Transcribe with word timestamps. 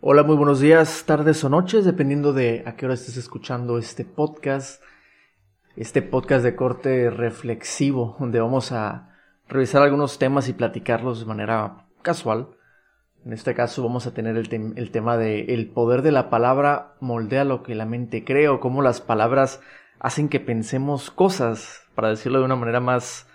Hola, 0.00 0.22
muy 0.22 0.36
buenos 0.36 0.60
días, 0.60 1.02
tardes 1.06 1.42
o 1.42 1.48
noches, 1.48 1.84
dependiendo 1.84 2.32
de 2.32 2.62
a 2.66 2.76
qué 2.76 2.84
hora 2.84 2.94
estés 2.94 3.16
escuchando 3.16 3.78
este 3.78 4.04
podcast. 4.04 4.80
Este 5.74 6.02
podcast 6.02 6.44
de 6.44 6.54
corte 6.54 7.10
reflexivo, 7.10 8.16
donde 8.20 8.38
vamos 8.38 8.70
a 8.70 9.18
revisar 9.48 9.82
algunos 9.82 10.20
temas 10.20 10.48
y 10.48 10.52
platicarlos 10.52 11.18
de 11.18 11.26
manera 11.26 11.88
casual. 12.02 12.50
En 13.24 13.32
este 13.32 13.56
caso 13.56 13.82
vamos 13.82 14.06
a 14.06 14.14
tener 14.14 14.36
el, 14.36 14.90
tema 14.92 15.16
de 15.16 15.46
el 15.52 15.68
poder 15.68 16.02
de 16.02 16.12
la 16.12 16.30
palabra 16.30 16.94
moldea 17.00 17.42
lo 17.42 17.64
que 17.64 17.74
la 17.74 17.84
mente 17.84 18.24
cree 18.24 18.48
o 18.48 18.60
cómo 18.60 18.82
las 18.82 19.00
palabras 19.00 19.60
hacen 19.98 20.28
que 20.28 20.38
pensemos 20.38 21.10
cosas, 21.10 21.88
para 21.96 22.10
decirlo 22.10 22.38
de 22.38 22.44
una 22.44 22.54
manera 22.54 22.78
más, 22.78 23.26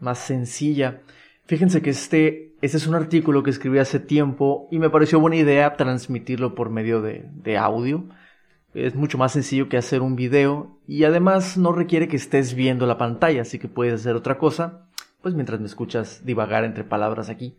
más 0.00 0.18
sencilla. 0.18 1.02
Fíjense 1.50 1.82
que 1.82 1.90
este 1.90 2.54
este 2.62 2.76
es 2.76 2.86
un 2.86 2.94
artículo 2.94 3.42
que 3.42 3.50
escribí 3.50 3.80
hace 3.80 3.98
tiempo 3.98 4.68
y 4.70 4.78
me 4.78 4.88
pareció 4.88 5.18
buena 5.18 5.34
idea 5.34 5.74
transmitirlo 5.74 6.54
por 6.54 6.70
medio 6.70 7.02
de, 7.02 7.24
de 7.42 7.58
audio. 7.58 8.04
Es 8.72 8.94
mucho 8.94 9.18
más 9.18 9.32
sencillo 9.32 9.68
que 9.68 9.76
hacer 9.76 10.00
un 10.00 10.14
video 10.14 10.78
y 10.86 11.02
además 11.02 11.58
no 11.58 11.72
requiere 11.72 12.06
que 12.06 12.14
estés 12.14 12.54
viendo 12.54 12.86
la 12.86 12.98
pantalla, 12.98 13.42
así 13.42 13.58
que 13.58 13.66
puedes 13.66 13.94
hacer 13.94 14.14
otra 14.14 14.38
cosa, 14.38 14.86
pues 15.22 15.34
mientras 15.34 15.58
me 15.58 15.66
escuchas 15.66 16.24
divagar 16.24 16.62
entre 16.62 16.84
palabras 16.84 17.28
aquí. 17.28 17.56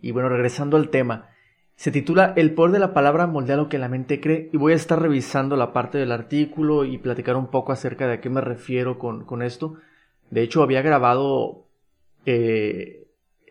Y 0.00 0.12
bueno, 0.12 0.28
regresando 0.28 0.76
al 0.76 0.90
tema, 0.90 1.30
se 1.74 1.90
titula 1.90 2.32
El 2.36 2.54
poder 2.54 2.74
de 2.74 2.78
la 2.78 2.94
palabra 2.94 3.26
moldea 3.26 3.56
lo 3.56 3.68
que 3.68 3.78
la 3.78 3.88
mente 3.88 4.20
cree 4.20 4.50
y 4.52 4.56
voy 4.56 4.72
a 4.72 4.76
estar 4.76 5.02
revisando 5.02 5.56
la 5.56 5.72
parte 5.72 5.98
del 5.98 6.12
artículo 6.12 6.84
y 6.84 6.98
platicar 6.98 7.34
un 7.34 7.48
poco 7.48 7.72
acerca 7.72 8.06
de 8.06 8.12
a 8.12 8.20
qué 8.20 8.30
me 8.30 8.40
refiero 8.40 9.00
con, 9.00 9.24
con 9.24 9.42
esto. 9.42 9.74
De 10.30 10.42
hecho, 10.42 10.62
había 10.62 10.82
grabado 10.82 11.66
eh, 12.24 13.05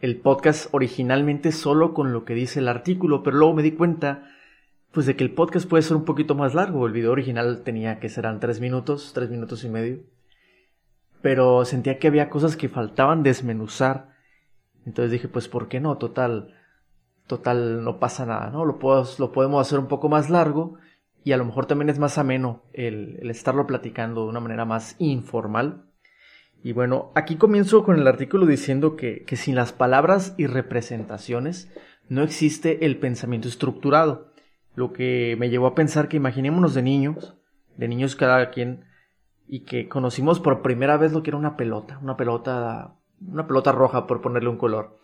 el 0.06 0.18
podcast 0.22 0.72
originalmente 0.72 1.52
solo 1.52 1.96
con 1.96 2.14
lo 2.14 2.26
que 2.26 2.36
dice 2.36 2.60
el 2.60 2.68
artículo, 2.68 3.24
pero 3.24 3.38
luego 3.38 3.56
me 3.56 3.64
di 3.64 3.72
cuenta 3.72 4.30
pues 4.92 5.08
de 5.08 5.16
que 5.16 5.24
el 5.24 5.34
podcast 5.34 5.68
puede 5.68 5.82
ser 5.82 5.98
un 5.98 6.06
poquito 6.06 6.36
más 6.36 6.54
largo. 6.54 6.86
El 6.86 6.94
video 6.94 7.12
original 7.12 7.64
tenía 7.64 8.00
que 8.00 8.08
ser 8.08 8.28
tres 8.40 8.62
minutos, 8.62 9.14
tres 9.16 9.32
minutos 9.32 9.64
y 9.64 9.70
medio. 9.70 10.04
Pero 11.24 11.66
sentía 11.66 11.98
que 11.98 12.08
había 12.08 12.30
cosas 12.30 12.56
que 12.56 12.70
faltaban 12.70 13.24
desmenuzar. 13.24 14.14
Entonces 14.86 15.12
dije, 15.12 15.28
pues 15.28 15.48
¿por 15.48 15.68
qué 15.68 15.80
no? 15.80 15.98
Total, 15.98 16.54
total, 17.26 17.84
no 17.84 18.00
pasa 18.00 18.28
nada, 18.28 18.52
¿no? 18.52 18.64
Lo, 18.64 18.78
lo 19.18 19.32
podemos 19.32 19.68
hacer 19.68 19.80
un 19.80 19.88
poco 19.88 20.08
más 20.08 20.30
largo 20.30 20.78
y 21.24 21.32
a 21.32 21.38
lo 21.38 21.46
mejor 21.46 21.66
también 21.66 21.90
es 21.90 21.98
más 21.98 22.20
ameno 22.20 22.62
el, 22.74 23.18
el 23.22 23.32
estarlo 23.32 23.66
platicando 23.66 24.22
de 24.22 24.30
una 24.30 24.40
manera 24.40 24.66
más 24.66 24.96
informal. 25.00 25.85
Y 26.66 26.74
bueno, 26.74 27.12
aquí 27.14 27.36
comienzo 27.36 27.84
con 27.84 28.00
el 28.00 28.08
artículo 28.08 28.48
diciendo 28.48 28.96
que, 28.96 29.24
que 29.26 29.36
sin 29.36 29.54
las 29.54 29.72
palabras 29.72 30.34
y 30.36 30.48
representaciones 30.48 31.72
no 32.10 32.24
existe 32.24 32.88
el 32.88 32.98
pensamiento 32.98 33.48
estructurado. 33.48 34.34
Lo 34.74 34.92
que 34.92 35.36
me 35.38 35.52
llevó 35.52 35.68
a 35.68 35.76
pensar 35.76 36.08
que 36.08 36.18
imaginémonos 36.18 36.74
de 36.74 36.82
niños, 36.82 37.36
de 37.78 37.88
niños 37.88 38.16
cada 38.16 38.50
quien, 38.50 38.86
y 39.48 39.60
que 39.60 39.88
conocimos 39.88 40.40
por 40.40 40.64
primera 40.64 40.98
vez 40.98 41.14
lo 41.14 41.22
que 41.22 41.30
era 41.30 41.38
una 41.38 41.56
pelota, 41.56 42.00
una 42.02 42.18
pelota, 42.18 42.96
una 43.22 43.46
pelota 43.46 43.72
roja 43.72 44.08
por 44.08 44.22
ponerle 44.22 44.50
un 44.50 44.58
color. 44.58 44.98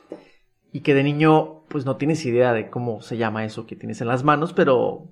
Y 0.71 0.79
que 0.79 0.95
de 0.95 1.03
niño 1.03 1.65
pues 1.67 1.85
no 1.85 1.95
tienes 1.97 2.25
idea 2.25 2.53
de 2.53 2.71
cómo 2.71 3.01
se 3.01 3.17
llama 3.17 3.45
eso 3.45 3.67
que 3.67 3.75
tienes 3.75 4.01
en 4.01 4.07
las 4.07 4.23
manos, 4.23 4.51
pero 4.53 5.11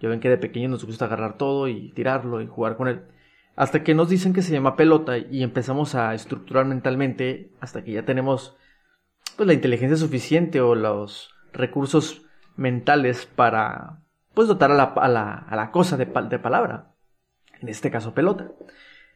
yo 0.00 0.08
ven 0.08 0.20
que 0.20 0.30
de 0.30 0.38
pequeño 0.38 0.70
nos 0.70 0.86
gusta 0.86 1.04
agarrar 1.04 1.36
todo 1.36 1.68
y 1.68 1.92
tirarlo 1.92 2.40
y 2.40 2.46
jugar 2.46 2.78
con 2.78 2.88
él. 2.88 3.02
Hasta 3.58 3.82
que 3.82 3.92
nos 3.92 4.08
dicen 4.08 4.32
que 4.32 4.42
se 4.42 4.52
llama 4.52 4.76
pelota 4.76 5.18
y 5.18 5.42
empezamos 5.42 5.96
a 5.96 6.14
estructurar 6.14 6.64
mentalmente 6.64 7.50
hasta 7.58 7.82
que 7.82 7.90
ya 7.90 8.04
tenemos 8.04 8.56
pues 9.36 9.48
la 9.48 9.52
inteligencia 9.52 9.96
suficiente 9.96 10.60
o 10.60 10.76
los 10.76 11.34
recursos 11.52 12.22
mentales 12.54 13.26
para 13.26 13.98
pues 14.32 14.46
dotar 14.46 14.70
a 14.70 14.74
la, 14.76 14.84
a 14.84 15.56
la, 15.56 15.70
cosa 15.72 15.96
de, 15.96 16.04
de 16.04 16.38
palabra. 16.38 16.92
En 17.60 17.68
este 17.68 17.90
caso 17.90 18.14
pelota. 18.14 18.52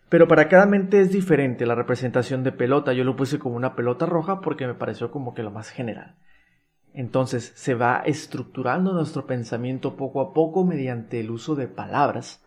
Pero 0.08 0.26
para 0.26 0.48
cada 0.48 0.66
mente 0.66 1.00
es 1.00 1.12
diferente 1.12 1.64
la 1.64 1.76
representación 1.76 2.42
de 2.42 2.50
pelota. 2.50 2.92
Yo 2.92 3.04
lo 3.04 3.14
puse 3.14 3.38
como 3.38 3.54
una 3.54 3.76
pelota 3.76 4.06
roja 4.06 4.40
porque 4.40 4.66
me 4.66 4.74
pareció 4.74 5.12
como 5.12 5.34
que 5.34 5.44
lo 5.44 5.52
más 5.52 5.70
general. 5.70 6.16
Entonces 6.94 7.52
se 7.54 7.74
va 7.74 8.02
estructurando 8.04 8.92
nuestro 8.92 9.24
pensamiento 9.24 9.94
poco 9.94 10.20
a 10.20 10.34
poco 10.34 10.64
mediante 10.64 11.20
el 11.20 11.30
uso 11.30 11.54
de 11.54 11.68
palabras. 11.68 12.44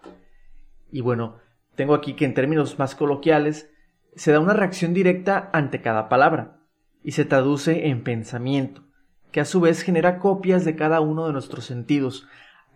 Y 0.92 1.00
bueno, 1.00 1.45
tengo 1.76 1.94
aquí 1.94 2.14
que 2.14 2.26
en 2.26 2.34
términos 2.34 2.80
más 2.80 2.96
coloquiales, 2.96 3.72
se 4.16 4.32
da 4.32 4.40
una 4.40 4.54
reacción 4.54 4.94
directa 4.94 5.50
ante 5.54 5.82
cada 5.82 6.10
palabra 6.10 6.60
y 7.04 7.12
se 7.12 7.26
traduce 7.26 7.88
en 7.88 8.04
pensamiento, 8.04 8.84
que 9.32 9.42
a 9.42 9.46
su 9.46 9.60
vez 9.60 9.82
genera 9.82 10.20
copias 10.20 10.66
de 10.66 10.76
cada 10.76 11.02
uno 11.02 11.28
de 11.28 11.34
nuestros 11.34 11.66
sentidos. 11.66 12.28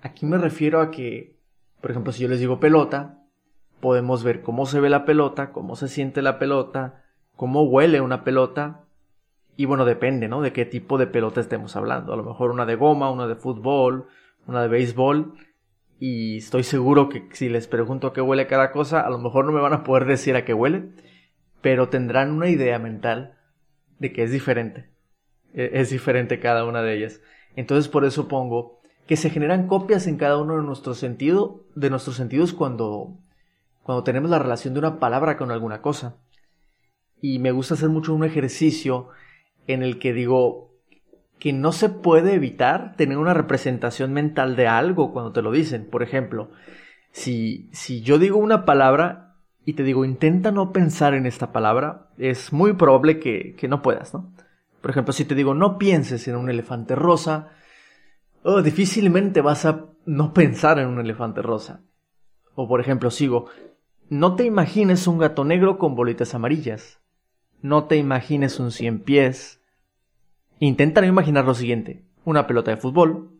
Aquí 0.01 0.25
me 0.25 0.37
refiero 0.37 0.81
a 0.81 0.91
que, 0.91 1.37
por 1.81 1.91
ejemplo, 1.91 2.11
si 2.11 2.23
yo 2.23 2.29
les 2.29 2.39
digo 2.39 2.59
pelota, 2.59 3.23
podemos 3.79 4.23
ver 4.23 4.41
cómo 4.41 4.65
se 4.65 4.79
ve 4.79 4.89
la 4.89 5.05
pelota, 5.05 5.51
cómo 5.51 5.75
se 5.75 5.87
siente 5.87 6.21
la 6.21 6.37
pelota, 6.37 7.03
cómo 7.35 7.63
huele 7.63 8.01
una 8.01 8.23
pelota, 8.23 8.83
y 9.55 9.65
bueno, 9.65 9.83
depende, 9.83 10.29
¿no? 10.29 10.41
De 10.41 10.53
qué 10.53 10.63
tipo 10.63 10.97
de 10.97 11.05
pelota 11.05 11.41
estemos 11.41 11.75
hablando. 11.75 12.13
A 12.13 12.15
lo 12.15 12.23
mejor 12.23 12.51
una 12.51 12.65
de 12.65 12.75
goma, 12.75 13.11
una 13.11 13.27
de 13.27 13.35
fútbol, 13.35 14.07
una 14.47 14.61
de 14.61 14.69
béisbol, 14.69 15.33
y 15.99 16.37
estoy 16.37 16.63
seguro 16.63 17.09
que 17.09 17.27
si 17.33 17.49
les 17.49 17.67
pregunto 17.67 18.07
a 18.07 18.13
qué 18.13 18.21
huele 18.21 18.47
cada 18.47 18.71
cosa, 18.71 19.01
a 19.01 19.09
lo 19.09 19.19
mejor 19.19 19.45
no 19.45 19.51
me 19.51 19.59
van 19.59 19.73
a 19.73 19.83
poder 19.83 20.05
decir 20.05 20.35
a 20.35 20.45
qué 20.45 20.53
huele, 20.53 20.91
pero 21.61 21.89
tendrán 21.89 22.31
una 22.31 22.47
idea 22.47 22.79
mental 22.79 23.37
de 23.99 24.13
que 24.13 24.23
es 24.23 24.31
diferente. 24.31 24.89
E, 25.53 25.71
es 25.73 25.89
diferente 25.89 26.39
cada 26.39 26.63
una 26.65 26.81
de 26.81 26.95
ellas. 26.95 27.21
Entonces 27.55 27.89
por 27.89 28.05
eso 28.05 28.29
pongo 28.29 28.79
que 29.07 29.17
se 29.17 29.29
generan 29.29 29.67
copias 29.67 30.07
en 30.07 30.17
cada 30.17 30.37
uno 30.37 30.55
de 30.55 30.63
nuestros 30.63 30.99
sentidos, 30.99 31.61
de 31.75 31.89
nuestros 31.89 32.15
sentidos 32.15 32.53
cuando, 32.53 33.17
cuando 33.83 34.03
tenemos 34.03 34.29
la 34.29 34.39
relación 34.39 34.73
de 34.73 34.79
una 34.79 34.99
palabra 34.99 35.35
con 35.35 35.51
alguna 35.51 35.81
cosa. 35.81 36.17
Y 37.21 37.39
me 37.39 37.51
gusta 37.51 37.73
hacer 37.73 37.89
mucho 37.89 38.13
un 38.13 38.23
ejercicio 38.23 39.09
en 39.67 39.83
el 39.83 39.99
que 39.99 40.13
digo, 40.13 40.68
que 41.39 41.53
no 41.53 41.71
se 41.71 41.89
puede 41.89 42.33
evitar 42.33 42.95
tener 42.97 43.17
una 43.17 43.33
representación 43.33 44.11
mental 44.13 44.55
de 44.55 44.67
algo 44.67 45.13
cuando 45.13 45.31
te 45.31 45.41
lo 45.41 45.51
dicen. 45.51 45.87
Por 45.89 46.03
ejemplo, 46.03 46.51
si, 47.11 47.69
si 47.71 48.01
yo 48.01 48.19
digo 48.19 48.37
una 48.37 48.65
palabra 48.65 49.37
y 49.65 49.73
te 49.73 49.83
digo 49.83 50.03
intenta 50.03 50.51
no 50.51 50.73
pensar 50.73 51.13
en 51.13 51.25
esta 51.25 51.51
palabra, 51.51 52.09
es 52.17 52.51
muy 52.51 52.73
probable 52.73 53.19
que, 53.19 53.55
que 53.55 53.67
no 53.67 53.81
puedas, 53.81 54.13
¿no? 54.13 54.33
Por 54.81 54.91
ejemplo, 54.91 55.13
si 55.13 55.25
te 55.25 55.35
digo 55.35 55.53
no 55.53 55.77
pienses 55.77 56.27
en 56.27 56.35
un 56.35 56.49
elefante 56.49 56.95
rosa, 56.95 57.49
oh, 58.43 58.61
difícilmente 58.61 59.41
vas 59.41 59.65
a 59.65 59.85
no 60.05 60.33
pensar 60.33 60.79
en 60.79 60.87
un 60.87 60.99
elefante 60.99 61.41
rosa. 61.41 61.81
O 62.55 62.67
por 62.67 62.81
ejemplo, 62.81 63.11
sigo, 63.11 63.47
no 64.09 64.35
te 64.35 64.43
imagines 64.43 65.07
un 65.07 65.19
gato 65.19 65.45
negro 65.45 65.77
con 65.77 65.95
bolitas 65.95 66.35
amarillas. 66.35 66.99
No 67.61 67.85
te 67.85 67.97
imagines 67.97 68.59
un 68.59 68.71
cien 68.71 68.99
pies 68.99 69.58
Intentan 70.59 71.05
imaginar 71.05 71.45
lo 71.45 71.55
siguiente. 71.55 72.03
Una 72.25 72.45
pelota 72.45 72.71
de 72.71 72.77
fútbol, 72.77 73.31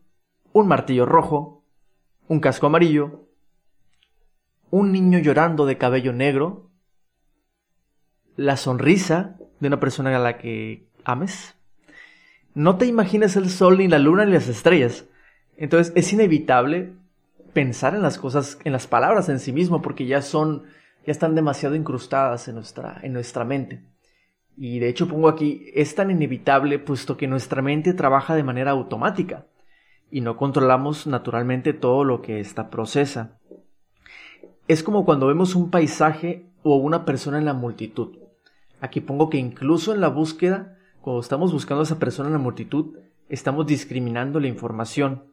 un 0.53 0.67
martillo 0.67 1.05
rojo, 1.05 1.65
un 2.27 2.39
casco 2.39 2.67
amarillo, 2.67 3.27
un 4.71 4.91
niño 4.91 5.19
llorando 5.19 5.65
de 5.65 5.77
cabello 5.77 6.13
negro, 6.13 6.69
la 8.37 8.55
sonrisa 8.55 9.37
de 9.59 9.67
una 9.67 9.81
persona 9.81 10.15
a 10.15 10.19
la 10.19 10.37
que 10.37 10.87
ames. 11.03 11.55
No 12.53 12.77
te 12.77 12.85
imagines 12.85 13.35
el 13.35 13.49
sol 13.49 13.79
ni 13.79 13.89
la 13.89 13.99
luna 13.99 14.25
ni 14.25 14.31
las 14.31 14.47
estrellas. 14.47 15.05
Entonces 15.57 15.91
es 15.97 16.13
inevitable 16.13 16.93
pensar 17.51 17.95
en 17.95 18.01
las 18.01 18.17
cosas, 18.17 18.59
en 18.63 18.71
las 18.71 18.87
palabras 18.87 19.27
en 19.27 19.39
sí 19.39 19.51
mismo, 19.51 19.81
porque 19.81 20.05
ya 20.05 20.21
son, 20.21 20.63
ya 21.05 21.11
están 21.11 21.35
demasiado 21.35 21.75
incrustadas 21.75 22.47
en 22.47 22.55
nuestra, 22.55 22.99
en 23.03 23.11
nuestra 23.11 23.43
mente. 23.43 23.83
Y 24.61 24.79
de 24.79 24.89
hecho 24.89 25.07
pongo 25.07 25.29
aquí, 25.29 25.71
es 25.73 25.95
tan 25.95 26.11
inevitable 26.11 26.79
puesto 26.79 27.15
que 27.15 27.29
nuestra 27.29 27.61
mente 27.61 27.93
trabaja 27.93 28.35
de 28.35 28.43
manera 28.43 28.71
automática 28.71 29.45
y 30.11 30.19
no 30.19 30.35
controlamos 30.35 31.07
naturalmente 31.07 31.71
todo 31.71 32.03
lo 32.03 32.21
que 32.21 32.41
ésta 32.41 32.69
procesa. 32.69 33.39
Es 34.67 34.83
como 34.83 35.05
cuando 35.05 35.27
vemos 35.27 35.55
un 35.55 35.71
paisaje 35.71 36.45
o 36.61 36.75
una 36.75 37.05
persona 37.05 37.37
en 37.37 37.45
la 37.45 37.53
multitud. 37.53 38.17
Aquí 38.81 38.99
pongo 38.99 39.29
que 39.29 39.37
incluso 39.37 39.93
en 39.93 40.01
la 40.01 40.09
búsqueda, 40.09 40.77
cuando 40.99 41.21
estamos 41.21 41.53
buscando 41.53 41.79
a 41.79 41.83
esa 41.85 41.97
persona 41.97 42.27
en 42.27 42.33
la 42.33 42.39
multitud, 42.39 42.97
estamos 43.29 43.65
discriminando 43.65 44.41
la 44.41 44.49
información. 44.49 45.23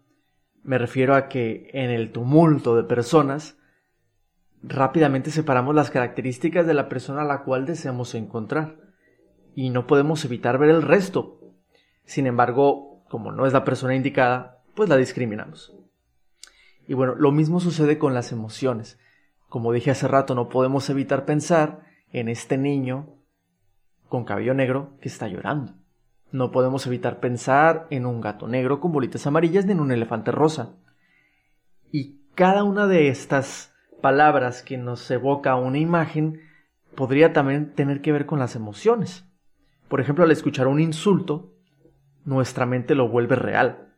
Me 0.62 0.78
refiero 0.78 1.16
a 1.16 1.26
que 1.26 1.68
en 1.72 1.90
el 1.90 2.12
tumulto 2.12 2.76
de 2.76 2.84
personas, 2.84 3.58
rápidamente 4.62 5.32
separamos 5.32 5.74
las 5.74 5.90
características 5.90 6.64
de 6.64 6.74
la 6.74 6.88
persona 6.88 7.22
a 7.22 7.26
la 7.26 7.42
cual 7.42 7.66
deseamos 7.66 8.14
encontrar 8.14 8.85
y 9.56 9.70
no 9.70 9.86
podemos 9.86 10.22
evitar 10.26 10.58
ver 10.58 10.68
el 10.68 10.82
resto. 10.82 11.40
Sin 12.04 12.26
embargo, 12.26 13.02
como 13.08 13.32
no 13.32 13.46
es 13.46 13.54
la 13.54 13.64
persona 13.64 13.96
indicada, 13.96 14.62
pues 14.74 14.90
la 14.90 14.98
discriminamos. 14.98 15.74
Y 16.86 16.92
bueno, 16.92 17.14
lo 17.14 17.32
mismo 17.32 17.58
sucede 17.58 17.98
con 17.98 18.12
las 18.12 18.32
emociones. 18.32 18.98
Como 19.48 19.72
dije 19.72 19.90
hace 19.90 20.06
rato, 20.08 20.34
no 20.34 20.50
podemos 20.50 20.90
evitar 20.90 21.24
pensar 21.24 21.80
en 22.12 22.28
este 22.28 22.58
niño 22.58 23.14
con 24.10 24.24
cabello 24.24 24.52
negro 24.52 24.98
que 25.00 25.08
está 25.08 25.26
llorando. 25.26 25.72
No 26.30 26.50
podemos 26.50 26.86
evitar 26.86 27.18
pensar 27.18 27.86
en 27.88 28.04
un 28.04 28.20
gato 28.20 28.48
negro 28.48 28.78
con 28.78 28.92
bolitas 28.92 29.26
amarillas 29.26 29.64
ni 29.64 29.72
en 29.72 29.80
un 29.80 29.90
elefante 29.90 30.32
rosa. 30.32 30.76
Y 31.90 32.20
cada 32.34 32.62
una 32.62 32.86
de 32.86 33.08
estas 33.08 33.72
palabras 34.02 34.62
que 34.62 34.76
nos 34.76 35.10
evoca 35.10 35.56
una 35.56 35.78
imagen 35.78 36.42
podría 36.94 37.32
también 37.32 37.72
tener 37.72 38.02
que 38.02 38.12
ver 38.12 38.26
con 38.26 38.38
las 38.38 38.54
emociones. 38.54 39.26
Por 39.88 40.00
ejemplo, 40.00 40.24
al 40.24 40.30
escuchar 40.30 40.66
un 40.66 40.80
insulto, 40.80 41.52
nuestra 42.24 42.66
mente 42.66 42.94
lo 42.94 43.08
vuelve 43.08 43.36
real. 43.36 43.88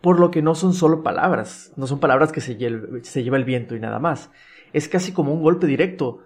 Por 0.00 0.20
lo 0.20 0.30
que 0.30 0.42
no 0.42 0.54
son 0.54 0.74
solo 0.74 1.02
palabras, 1.02 1.72
no 1.76 1.86
son 1.86 1.98
palabras 1.98 2.30
que 2.30 2.40
se, 2.40 2.56
lleva 2.56 3.36
el 3.36 3.44
viento 3.44 3.74
y 3.74 3.80
nada 3.80 3.98
más. 3.98 4.30
Es 4.72 4.88
casi 4.88 5.12
como 5.12 5.32
un 5.32 5.42
golpe 5.42 5.66
directo. 5.66 6.20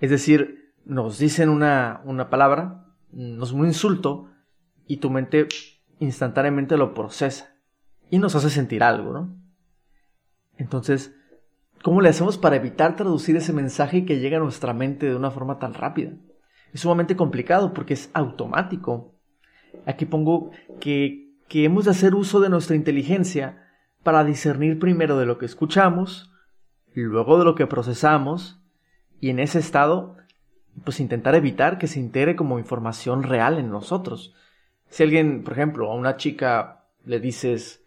Es 0.00 0.10
decir, 0.10 0.72
nos 0.84 1.18
dicen 1.18 1.48
una, 1.48 2.00
una 2.04 2.30
palabra, 2.30 2.86
nos 3.12 3.52
un 3.52 3.66
insulto, 3.66 4.28
y 4.88 4.96
tu 4.96 5.10
mente 5.10 5.46
instantáneamente 6.00 6.76
lo 6.76 6.94
procesa 6.94 7.54
y 8.10 8.18
nos 8.18 8.34
hace 8.34 8.50
sentir 8.50 8.82
algo, 8.82 9.12
¿no? 9.12 9.36
Entonces, 10.56 11.14
¿cómo 11.82 12.00
le 12.00 12.08
hacemos 12.08 12.38
para 12.38 12.56
evitar 12.56 12.96
traducir 12.96 13.36
ese 13.36 13.52
mensaje 13.52 14.04
que 14.04 14.18
llega 14.18 14.38
a 14.38 14.40
nuestra 14.40 14.72
mente 14.72 15.06
de 15.06 15.14
una 15.14 15.30
forma 15.30 15.58
tan 15.58 15.74
rápida? 15.74 16.12
Es 16.78 16.82
sumamente 16.82 17.16
complicado 17.16 17.74
porque 17.74 17.94
es 17.94 18.08
automático. 18.14 19.12
Aquí 19.84 20.06
pongo 20.06 20.52
que, 20.78 21.34
que 21.48 21.64
hemos 21.64 21.86
de 21.86 21.90
hacer 21.90 22.14
uso 22.14 22.38
de 22.38 22.48
nuestra 22.48 22.76
inteligencia 22.76 23.66
para 24.04 24.22
discernir 24.22 24.78
primero 24.78 25.18
de 25.18 25.26
lo 25.26 25.38
que 25.38 25.46
escuchamos, 25.46 26.32
luego 26.94 27.36
de 27.36 27.44
lo 27.44 27.56
que 27.56 27.66
procesamos, 27.66 28.62
y 29.20 29.30
en 29.30 29.40
ese 29.40 29.58
estado, 29.58 30.18
pues 30.84 31.00
intentar 31.00 31.34
evitar 31.34 31.78
que 31.78 31.88
se 31.88 31.98
integre 31.98 32.36
como 32.36 32.60
información 32.60 33.24
real 33.24 33.58
en 33.58 33.70
nosotros. 33.70 34.36
Si 34.86 35.02
alguien, 35.02 35.42
por 35.42 35.54
ejemplo, 35.54 35.90
a 35.90 35.96
una 35.96 36.16
chica 36.16 36.84
le 37.04 37.18
dices, 37.18 37.84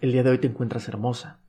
el 0.00 0.12
día 0.12 0.22
de 0.22 0.30
hoy 0.30 0.38
te 0.38 0.46
encuentras 0.46 0.86
hermosa, 0.86 1.40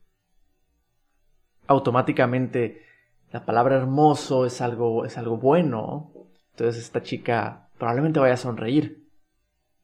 automáticamente 1.68 2.89
la 3.31 3.45
palabra 3.45 3.78
hermoso 3.78 4.45
es 4.45 4.62
algo, 4.62 5.06
es 5.06 5.18
algo 5.18 5.38
bueno. 5.38 6.12
Entonces 6.51 6.83
esta 6.83 7.01
chica 7.01 7.69
probablemente 7.78 8.19
vaya 8.19 8.33
a 8.33 8.38
sonreír. 8.38 9.07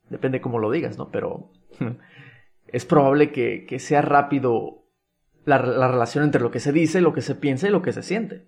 Depende 0.09 0.41
cómo 0.41 0.59
lo 0.59 0.71
digas, 0.71 0.97
¿no? 0.97 1.09
Pero 1.09 1.51
es 2.67 2.85
probable 2.85 3.31
que, 3.31 3.65
que 3.65 3.79
sea 3.79 4.01
rápido 4.01 4.83
la, 5.45 5.59
la, 5.59 5.87
relación 5.87 6.23
entre 6.23 6.41
lo 6.41 6.51
que 6.51 6.59
se 6.59 6.73
dice, 6.73 7.01
lo 7.01 7.13
que 7.13 7.21
se 7.21 7.35
piensa 7.35 7.67
y 7.67 7.71
lo 7.71 7.81
que 7.81 7.93
se 7.93 8.03
siente. 8.03 8.47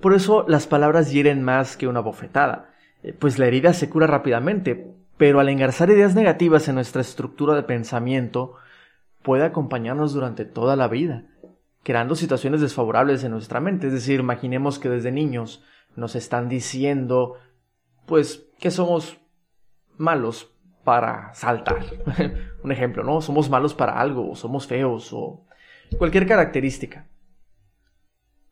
Por 0.00 0.14
eso 0.14 0.44
las 0.46 0.66
palabras 0.66 1.10
hieren 1.10 1.42
más 1.42 1.76
que 1.76 1.88
una 1.88 2.00
bofetada. 2.00 2.70
Eh, 3.02 3.12
pues 3.12 3.38
la 3.38 3.46
herida 3.46 3.72
se 3.72 3.90
cura 3.90 4.06
rápidamente, 4.06 4.94
pero 5.16 5.40
al 5.40 5.48
engarzar 5.48 5.90
ideas 5.90 6.14
negativas 6.14 6.68
en 6.68 6.76
nuestra 6.76 7.00
estructura 7.00 7.54
de 7.54 7.62
pensamiento, 7.62 8.54
puede 9.22 9.44
acompañarnos 9.44 10.12
durante 10.12 10.44
toda 10.44 10.76
la 10.76 10.86
vida, 10.86 11.24
creando 11.86 12.16
situaciones 12.16 12.60
desfavorables 12.60 13.22
en 13.22 13.30
nuestra 13.30 13.60
mente. 13.60 13.86
Es 13.86 13.92
decir, 13.92 14.18
imaginemos 14.18 14.80
que 14.80 14.88
desde 14.88 15.12
niños 15.12 15.62
nos 15.94 16.16
están 16.16 16.48
diciendo, 16.48 17.36
pues, 18.06 18.48
que 18.58 18.72
somos 18.72 19.18
malos 19.96 20.52
para 20.82 21.32
saltar. 21.34 21.86
Un 22.64 22.72
ejemplo, 22.72 23.04
¿no? 23.04 23.20
Somos 23.20 23.48
malos 23.48 23.72
para 23.72 24.00
algo, 24.00 24.28
o 24.28 24.34
somos 24.34 24.66
feos, 24.66 25.12
o 25.12 25.46
cualquier 25.96 26.26
característica 26.26 27.06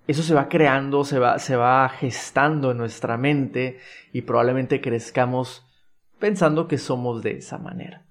eso 0.07 0.23
se 0.23 0.35
va 0.35 0.49
creando, 0.49 1.05
se 1.05 1.19
va, 1.19 1.39
se 1.39 1.57
va 1.57 1.89
gestando 1.89 2.73
en 2.73 2.77
nuestra 2.77 3.17
mente 3.17 3.79
y 4.13 4.23
probablemente 4.23 4.81
crezcamos 4.81 5.67
pensando 6.19 6.69
que 6.69 6.79
somos 6.79 7.23
de 7.23 7.39
esa 7.39 7.59
manera. 7.59 8.07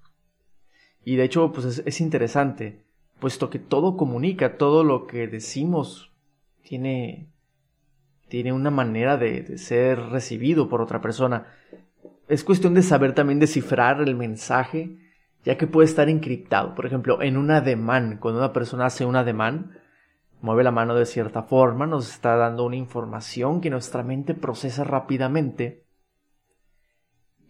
Y 1.04 1.16
de 1.16 1.24
hecho, 1.24 1.52
pues 1.52 1.82
es, 1.84 2.00
interesante, 2.00 2.84
puesto 3.24 3.48
que 3.48 3.58
todo 3.58 3.96
comunica, 3.96 4.58
todo 4.58 4.84
lo 4.84 5.06
que 5.06 5.26
decimos 5.26 6.12
tiene, 6.62 7.32
tiene 8.28 8.52
una 8.52 8.70
manera 8.70 9.16
de, 9.16 9.40
de 9.40 9.56
ser 9.56 9.98
recibido 10.10 10.68
por 10.68 10.82
otra 10.82 11.00
persona. 11.00 11.46
Es 12.28 12.44
cuestión 12.44 12.74
de 12.74 12.82
saber 12.82 13.14
también 13.14 13.38
descifrar 13.38 14.02
el 14.02 14.14
mensaje, 14.14 14.98
ya 15.42 15.56
que 15.56 15.66
puede 15.66 15.86
estar 15.86 16.10
encriptado. 16.10 16.74
Por 16.74 16.84
ejemplo, 16.84 17.22
en 17.22 17.38
un 17.38 17.50
ademán, 17.50 18.18
cuando 18.18 18.40
una 18.40 18.52
persona 18.52 18.84
hace 18.84 19.06
un 19.06 19.16
ademán, 19.16 19.78
mueve 20.42 20.62
la 20.62 20.70
mano 20.70 20.94
de 20.94 21.06
cierta 21.06 21.44
forma, 21.44 21.86
nos 21.86 22.10
está 22.10 22.36
dando 22.36 22.66
una 22.66 22.76
información 22.76 23.62
que 23.62 23.70
nuestra 23.70 24.02
mente 24.02 24.34
procesa 24.34 24.84
rápidamente 24.84 25.86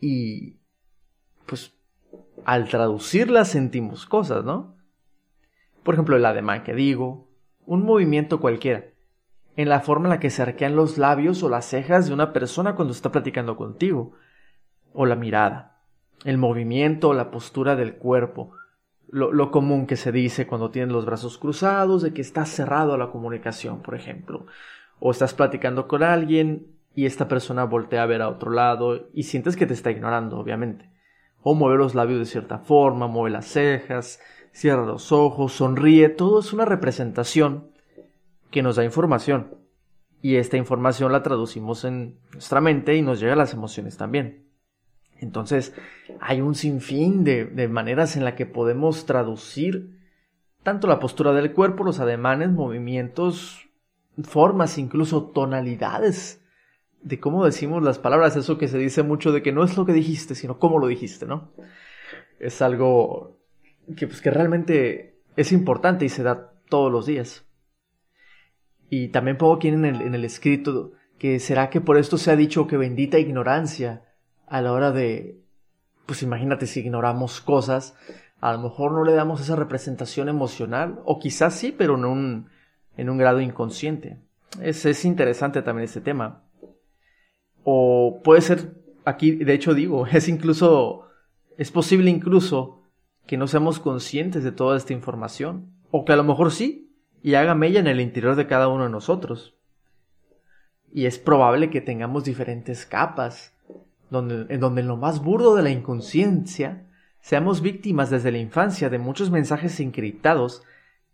y 0.00 0.60
pues 1.46 1.74
al 2.44 2.68
traducirla 2.68 3.44
sentimos 3.44 4.06
cosas, 4.06 4.44
¿no? 4.44 4.73
Por 5.84 5.94
ejemplo, 5.94 6.16
el 6.16 6.24
ademán 6.24 6.64
que 6.64 6.74
digo, 6.74 7.28
un 7.66 7.84
movimiento 7.84 8.40
cualquiera, 8.40 8.86
en 9.56 9.68
la 9.68 9.80
forma 9.80 10.06
en 10.06 10.10
la 10.10 10.20
que 10.20 10.30
se 10.30 10.42
arquean 10.42 10.74
los 10.74 10.98
labios 10.98 11.42
o 11.42 11.48
las 11.48 11.66
cejas 11.66 12.08
de 12.08 12.14
una 12.14 12.32
persona 12.32 12.74
cuando 12.74 12.92
está 12.92 13.12
platicando 13.12 13.56
contigo, 13.56 14.12
o 14.92 15.06
la 15.06 15.14
mirada, 15.14 15.78
el 16.24 16.38
movimiento 16.38 17.10
o 17.10 17.14
la 17.14 17.30
postura 17.30 17.76
del 17.76 17.96
cuerpo, 17.96 18.52
lo, 19.08 19.50
común 19.52 19.86
que 19.86 19.96
se 19.96 20.10
dice 20.10 20.46
cuando 20.46 20.70
tienes 20.70 20.92
los 20.92 21.06
brazos 21.06 21.38
cruzados, 21.38 22.02
de 22.02 22.12
que 22.12 22.22
estás 22.22 22.48
cerrado 22.48 22.94
a 22.94 22.98
la 22.98 23.10
comunicación, 23.10 23.80
por 23.80 23.94
ejemplo. 23.94 24.46
O 24.98 25.12
estás 25.12 25.34
platicando 25.34 25.86
con 25.86 26.02
alguien 26.02 26.66
y 26.96 27.06
esta 27.06 27.28
persona 27.28 27.64
voltea 27.64 28.02
a 28.02 28.06
ver 28.06 28.22
a 28.22 28.28
otro 28.28 28.50
lado 28.50 29.08
y 29.12 29.24
sientes 29.24 29.56
que 29.56 29.66
te 29.66 29.74
está 29.74 29.92
ignorando, 29.92 30.38
obviamente. 30.38 30.90
O 31.42 31.54
mueve 31.54 31.78
los 31.78 31.94
labios 31.94 32.18
de 32.18 32.24
cierta 32.24 32.58
forma, 32.58 33.06
mueve 33.06 33.30
las 33.30 33.46
cejas, 33.46 34.20
cierra 34.54 34.86
los 34.86 35.12
ojos, 35.12 35.52
sonríe, 35.52 36.08
todo 36.08 36.40
es 36.40 36.52
una 36.52 36.64
representación 36.64 37.72
que 38.50 38.62
nos 38.62 38.76
da 38.76 38.84
información. 38.84 39.56
Y 40.22 40.36
esta 40.36 40.56
información 40.56 41.12
la 41.12 41.22
traducimos 41.22 41.84
en 41.84 42.18
nuestra 42.32 42.60
mente 42.62 42.94
y 42.94 43.02
nos 43.02 43.20
llega 43.20 43.34
a 43.34 43.36
las 43.36 43.52
emociones 43.52 43.98
también. 43.98 44.48
Entonces, 45.18 45.74
hay 46.20 46.40
un 46.40 46.54
sinfín 46.54 47.24
de, 47.24 47.68
maneras 47.68 48.16
en 48.16 48.24
la 48.24 48.34
que 48.36 48.46
podemos 48.46 49.04
traducir 49.06 49.98
tanto 50.62 50.86
la 50.86 50.98
postura 50.98 51.32
del 51.32 51.52
cuerpo, 51.52 51.84
los 51.84 52.00
ademanes, 52.00 52.50
movimientos, 52.50 53.68
formas, 54.22 54.78
incluso 54.78 55.30
tonalidades 55.30 56.40
de 57.02 57.20
cómo 57.20 57.44
decimos 57.44 57.82
las 57.82 57.98
palabras, 57.98 58.34
eso 58.36 58.56
que 58.56 58.68
se 58.68 58.78
dice 58.78 59.02
mucho 59.02 59.30
de 59.30 59.42
que 59.42 59.52
no 59.52 59.62
es 59.62 59.76
lo 59.76 59.84
que 59.84 59.92
dijiste, 59.92 60.34
sino 60.34 60.58
cómo 60.58 60.78
lo 60.78 60.86
dijiste, 60.86 61.26
¿no? 61.26 61.52
Es 62.38 62.62
algo 62.62 63.43
que, 63.96 64.06
pues, 64.06 64.20
que 64.20 64.30
realmente 64.30 65.20
es 65.36 65.52
importante 65.52 66.04
y 66.04 66.08
se 66.08 66.22
da 66.22 66.52
todos 66.68 66.90
los 66.90 67.06
días. 67.06 67.44
Y 68.90 69.08
también 69.08 69.36
pongo 69.36 69.54
aquí 69.54 69.68
en 69.68 69.84
el, 69.84 70.02
en 70.02 70.14
el 70.14 70.24
escrito 70.24 70.92
que 71.18 71.40
será 71.40 71.70
que 71.70 71.80
por 71.80 71.96
esto 71.96 72.18
se 72.18 72.30
ha 72.30 72.36
dicho 72.36 72.66
que 72.66 72.76
bendita 72.76 73.18
ignorancia 73.18 74.04
a 74.46 74.60
la 74.60 74.72
hora 74.72 74.92
de, 74.92 75.40
pues 76.06 76.22
imagínate 76.22 76.66
si 76.66 76.80
ignoramos 76.80 77.40
cosas, 77.40 77.96
a 78.40 78.52
lo 78.52 78.58
mejor 78.58 78.92
no 78.92 79.04
le 79.04 79.14
damos 79.14 79.40
esa 79.40 79.56
representación 79.56 80.28
emocional, 80.28 81.00
o 81.04 81.18
quizás 81.18 81.54
sí, 81.54 81.74
pero 81.76 81.94
en 81.94 82.04
un, 82.04 82.48
en 82.96 83.08
un 83.08 83.18
grado 83.18 83.40
inconsciente. 83.40 84.18
Es, 84.60 84.84
es 84.84 85.04
interesante 85.04 85.62
también 85.62 85.84
este 85.84 86.00
tema. 86.00 86.44
O 87.62 88.20
puede 88.22 88.42
ser, 88.42 88.74
aquí 89.04 89.32
de 89.32 89.54
hecho 89.54 89.74
digo, 89.74 90.06
es 90.12 90.28
incluso, 90.28 91.08
es 91.56 91.70
posible 91.70 92.10
incluso 92.10 92.83
que 93.26 93.36
no 93.36 93.46
seamos 93.46 93.78
conscientes 93.78 94.44
de 94.44 94.52
toda 94.52 94.76
esta 94.76 94.92
información, 94.92 95.72
o 95.90 96.04
que 96.04 96.12
a 96.12 96.16
lo 96.16 96.24
mejor 96.24 96.50
sí, 96.50 96.92
y 97.22 97.34
haga 97.34 97.54
mella 97.54 97.80
en 97.80 97.86
el 97.86 98.00
interior 98.00 98.36
de 98.36 98.46
cada 98.46 98.68
uno 98.68 98.84
de 98.84 98.90
nosotros. 98.90 99.54
Y 100.92 101.06
es 101.06 101.18
probable 101.18 101.70
que 101.70 101.80
tengamos 101.80 102.24
diferentes 102.24 102.86
capas 102.86 103.54
en 104.10 104.60
donde 104.60 104.80
en 104.82 104.88
lo 104.88 104.96
más 104.96 105.22
burdo 105.22 105.56
de 105.56 105.62
la 105.62 105.70
inconsciencia 105.70 106.86
seamos 107.20 107.62
víctimas 107.62 108.10
desde 108.10 108.30
la 108.30 108.38
infancia 108.38 108.90
de 108.90 108.98
muchos 108.98 109.30
mensajes 109.30 109.80
encriptados 109.80 110.62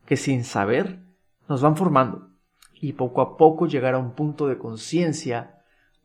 que 0.05 0.17
sin 0.17 0.45
saber 0.45 0.99
nos 1.49 1.63
van 1.63 1.77
formando 1.77 2.29
y 2.81 2.95
poco 2.95 3.23
a 3.23 3.37
poco 3.37 3.67
llegar 3.67 3.95
a 3.95 3.99
un 3.99 4.13
punto 4.13 4.47
de 4.47 4.59
conciencia 4.59 5.63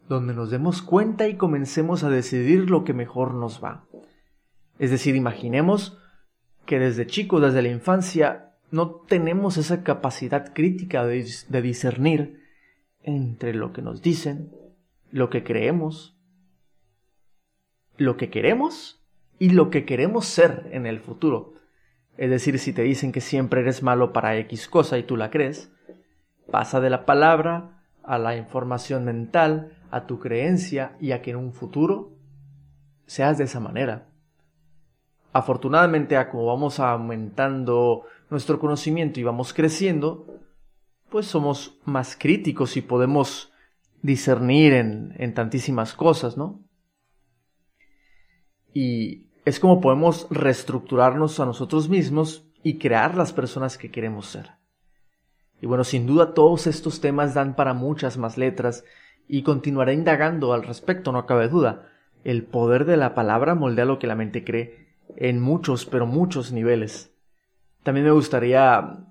donde 0.07 0.33
nos 0.33 0.51
demos 0.51 0.81
cuenta 0.81 1.27
y 1.27 1.35
comencemos 1.35 2.03
a 2.03 2.09
decidir 2.09 2.69
lo 2.69 2.83
que 2.83 2.93
mejor 2.93 3.33
nos 3.33 3.63
va. 3.63 3.85
Es 4.79 4.91
decir, 4.91 5.15
imaginemos 5.15 5.98
que 6.65 6.79
desde 6.79 7.08
chicos, 7.08 7.41
desde 7.41 7.62
la 7.62 7.70
infancia, 7.70 8.53
no 8.72 8.91
tenemos 8.91 9.58
esa 9.58 9.84
capacidad 9.84 10.53
crítica 10.53 11.05
de, 11.05 11.25
de 11.48 11.62
discernir 11.62 12.41
entre 13.03 13.53
lo 13.53 13.72
que 13.72 13.82
nos 13.82 14.01
dicen, 14.01 14.51
lo 15.12 15.29
que 15.29 15.44
creemos, 15.44 16.17
lo 17.98 18.17
que 18.17 18.29
queremos 18.29 19.01
y 19.39 19.50
lo 19.50 19.70
que 19.70 19.86
queremos 19.86 20.25
ser 20.25 20.67
en 20.72 20.86
el 20.86 21.00
futuro. 21.00 21.53
Es 22.17 22.29
decir, 22.29 22.60
si 22.60 22.74
te 22.74 22.82
dicen 22.82 23.12
que 23.12 23.22
siempre 23.22 23.62
eres 23.62 23.84
malo 23.84 24.13
para 24.13 24.38
X 24.38 24.67
cosa 24.67 24.98
y 24.98 25.03
tú 25.03 25.17
la 25.17 25.29
crees, 25.29 25.72
pasa 26.51 26.79
de 26.79 26.89
la 26.89 27.05
palabra 27.05 27.84
a 28.03 28.17
la 28.17 28.36
información 28.38 29.05
mental, 29.05 29.77
a 29.91 30.05
tu 30.05 30.20
creencia 30.20 30.96
y 31.00 31.12
a 31.12 31.22
que 31.22 31.32
en 31.32 31.38
un 31.38 31.53
futuro 31.53 32.17
seas 33.05 33.38
de 33.38 33.46
esa 33.46 33.60
manera. 33.60 34.10
Afortunadamente, 35.35 36.15
a 36.15 36.29
como 36.29 36.45
vamos 36.45 36.79
aumentando 36.79 38.03
nuestro 38.29 38.57
conocimiento 38.57 39.19
y 39.19 39.23
vamos 39.23 39.53
creciendo, 39.53 40.25
pues 41.09 41.25
somos 41.25 41.77
más 41.83 42.15
críticos 42.15 42.77
y 42.77 42.81
podemos 42.81 43.51
discernir 44.01 44.71
en, 44.71 45.13
en 45.17 45.33
tantísimas 45.33 45.93
cosas, 45.93 46.37
¿no? 46.37 46.63
Y 48.73 49.27
es 49.43 49.59
como 49.59 49.81
podemos 49.81 50.25
reestructurarnos 50.29 51.37
a 51.41 51.45
nosotros 51.45 51.89
mismos 51.89 52.47
y 52.63 52.77
crear 52.77 53.17
las 53.17 53.33
personas 53.33 53.77
que 53.77 53.91
queremos 53.91 54.27
ser. 54.27 54.51
Y 55.59 55.65
bueno, 55.65 55.83
sin 55.83 56.07
duda 56.07 56.33
todos 56.33 56.65
estos 56.65 57.01
temas 57.01 57.33
dan 57.33 57.57
para 57.57 57.73
muchas 57.73 58.17
más 58.17 58.37
letras 58.37 58.85
y 59.27 59.43
continuaré 59.43 59.95
indagando 59.95 60.53
al 60.53 60.63
respecto, 60.63 61.11
no 61.11 61.25
cabe 61.25 61.49
duda. 61.49 61.89
El 62.23 62.45
poder 62.45 62.85
de 62.85 62.95
la 62.95 63.13
palabra 63.13 63.53
moldea 63.53 63.83
lo 63.83 63.99
que 63.99 64.07
la 64.07 64.15
mente 64.15 64.45
cree 64.45 64.84
en 65.15 65.39
muchos, 65.39 65.85
pero 65.85 66.05
muchos 66.05 66.51
niveles. 66.51 67.13
También 67.83 68.05
me 68.05 68.12
gustaría, 68.12 69.05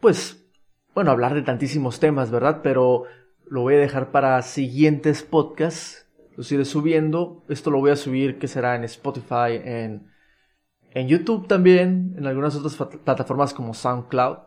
pues, 0.00 0.46
bueno, 0.94 1.10
hablar 1.10 1.34
de 1.34 1.42
tantísimos 1.42 2.00
temas, 2.00 2.30
¿verdad? 2.30 2.60
Pero 2.62 3.04
lo 3.46 3.62
voy 3.62 3.74
a 3.74 3.78
dejar 3.78 4.10
para 4.10 4.40
siguientes 4.42 5.22
podcasts. 5.22 6.06
Los 6.36 6.50
iré 6.52 6.64
subiendo. 6.64 7.44
Esto 7.48 7.70
lo 7.70 7.78
voy 7.78 7.90
a 7.90 7.96
subir, 7.96 8.38
que 8.38 8.48
será 8.48 8.76
en 8.76 8.84
Spotify, 8.84 9.60
en, 9.64 10.10
en 10.90 11.08
YouTube 11.08 11.48
también, 11.48 12.14
en 12.18 12.26
algunas 12.26 12.54
otras 12.56 12.76
plataformas 13.04 13.54
como 13.54 13.74
SoundCloud. 13.74 14.38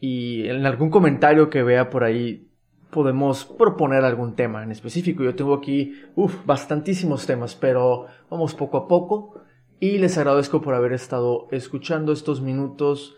Y 0.00 0.48
en 0.48 0.66
algún 0.66 0.90
comentario 0.90 1.50
que 1.50 1.62
vea 1.62 1.90
por 1.90 2.04
ahí 2.04 2.53
podemos 2.94 3.44
proponer 3.44 4.04
algún 4.04 4.36
tema 4.36 4.62
en 4.62 4.70
específico. 4.70 5.24
Yo 5.24 5.34
tengo 5.34 5.52
aquí, 5.52 6.00
uff, 6.14 6.46
bastantísimos 6.46 7.26
temas, 7.26 7.56
pero 7.56 8.06
vamos 8.30 8.54
poco 8.54 8.76
a 8.76 8.86
poco. 8.86 9.42
Y 9.80 9.98
les 9.98 10.16
agradezco 10.16 10.62
por 10.62 10.74
haber 10.74 10.92
estado 10.92 11.48
escuchando 11.50 12.12
estos 12.12 12.40
minutos 12.40 13.16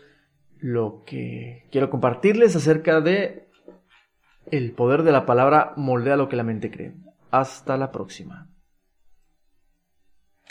lo 0.57 1.03
que 1.05 1.67
quiero 1.71 1.91
compartirles 1.91 2.55
acerca 2.55 2.99
de 3.01 3.49
el 4.49 4.71
poder 4.71 5.03
de 5.03 5.11
la 5.11 5.27
palabra 5.27 5.73
moldea 5.77 6.17
lo 6.17 6.27
que 6.27 6.37
la 6.37 6.43
mente 6.43 6.71
cree. 6.71 6.95
Hasta 7.29 7.77
la 7.77 7.91
próxima. 7.91 8.49